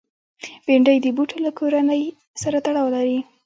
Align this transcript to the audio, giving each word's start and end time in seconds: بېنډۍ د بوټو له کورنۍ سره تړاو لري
بېنډۍ 0.65 0.97
د 1.01 1.07
بوټو 1.15 1.37
له 1.45 1.51
کورنۍ 1.59 2.03
سره 2.41 2.57
تړاو 2.65 2.87
لري 2.95 3.17